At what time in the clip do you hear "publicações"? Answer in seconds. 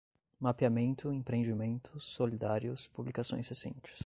2.87-3.47